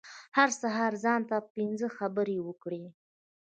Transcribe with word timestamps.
هر 0.37 0.49
سهار 0.61 0.93
ځان 1.03 1.21
ته 1.29 1.37
پنځه 1.55 1.87
خبرې 1.97 2.37
وکړئ. 2.47 2.83